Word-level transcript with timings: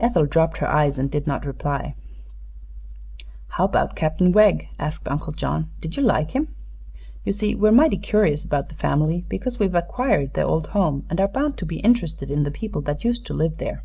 Ethel 0.00 0.26
dropped 0.26 0.58
her 0.58 0.68
eyes 0.68 0.98
and 0.98 1.10
did 1.10 1.26
not 1.26 1.46
reply. 1.46 1.94
"How 3.48 3.64
about 3.64 3.96
Cap'n 3.96 4.30
Wegg?" 4.30 4.68
asked 4.78 5.08
Uncle 5.08 5.32
John. 5.32 5.70
"Did 5.80 5.96
you 5.96 6.02
like 6.02 6.32
him? 6.32 6.48
You 7.24 7.32
see, 7.32 7.54
we're 7.54 7.72
mighty 7.72 7.96
curious 7.96 8.44
about 8.44 8.68
the 8.68 8.74
family, 8.74 9.24
because 9.30 9.58
we've 9.58 9.74
acquired 9.74 10.34
their 10.34 10.44
old 10.44 10.66
home, 10.76 11.06
and 11.08 11.18
are 11.22 11.26
bound 11.26 11.56
to 11.56 11.64
be 11.64 11.80
interested 11.80 12.30
in 12.30 12.42
the 12.42 12.50
people 12.50 12.82
that 12.82 13.02
used 13.02 13.24
to 13.28 13.32
live 13.32 13.56
there." 13.56 13.82